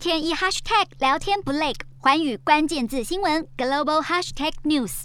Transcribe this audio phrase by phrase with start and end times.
[0.00, 5.02] 天一 hashtag 聊天不累，寰宇关键字新闻 global hashtag news。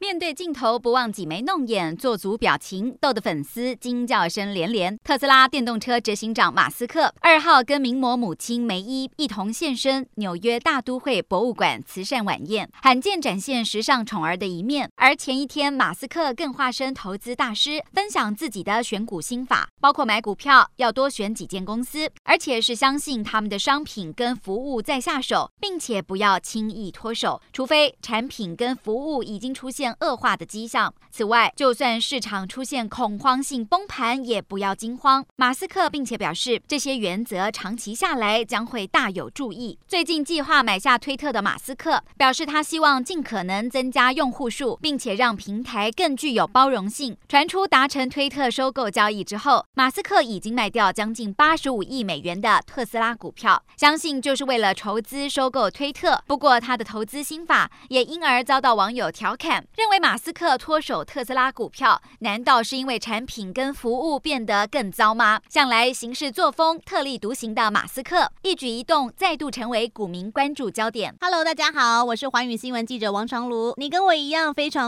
[0.00, 4.96] 面对镜头不忘挤眉弄眼，做足表情，逗得粉丝惊叫声连连。
[5.02, 14.88] 特斯拉电动车执行长马斯克二号跟名模母亲梅伊一同现身纽约大都会博物馆慈善晚宴，罕见展现时尚宠儿的一面。
[15.08, 29.96] 而前一天，马斯克更化身投资大师，分享自己的选股心法，包括买股票要多选几间公司，而且是相信他们的商品跟服务再下手，并且不要轻易脱手，除非产品跟服务已经出现。
[30.00, 30.92] 恶化的迹象。
[31.10, 35.24] 此外，就算市场出现恐慌性崩盘，也不要惊慌。
[35.36, 39.78] 马斯克并且表示，这些原则长期下来将会大有助益。
[39.88, 47.16] 最近计划买下推特的马斯克表示，他希望尽可能增加用户数，并且让平台更具有包容性。
[47.28, 56.22] 传出达成推特收购交易之后，马斯克已经卖掉将近八十五亿美元的特斯拉股票，相信就是为了筹资收购推特。
[56.26, 59.66] 不过，他的投资心法也因而遭到网友调侃。
[59.76, 65.40] 认为马斯克脱手特斯拉股票，难道是因为产品跟服务变得更糟吗？
[65.48, 71.14] 向来行事作风特立独行的马斯克，一举一动再度成为股民关注焦点。
[71.20, 73.74] Hello，大家好，我是寰宇新闻记者王长卢。
[73.76, 74.87] 你跟我一样非常